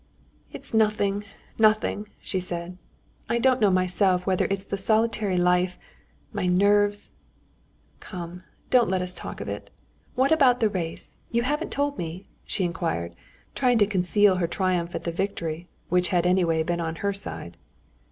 [0.51, 1.25] "It's nothing,
[1.59, 2.79] nothing!" she said.
[3.29, 5.77] "I don't know myself whether it's the solitary life,
[6.33, 7.11] my nerves....
[7.99, 8.41] Come,
[8.71, 9.69] don't let us talk of it.
[10.15, 11.19] What about the race?
[11.29, 13.13] You haven't told me!" she inquired,
[13.53, 17.55] trying to conceal her triumph at the victory, which had anyway been on her side.